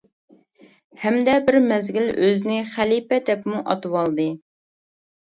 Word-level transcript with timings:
ھەمدە 1.01 1.33
بىر 1.49 1.57
مەزگىل 1.71 2.07
ئۆزىنى 2.27 2.55
«خەلىپە» 2.69 3.19
دەپمۇ 3.27 3.61
ئاتىۋالدى. 3.75 4.25